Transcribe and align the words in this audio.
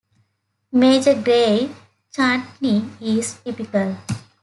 Major 0.71 1.13
Grey's 1.13 1.69
Chutney 2.11 2.89
is 2.99 3.35
typical. 3.43 3.97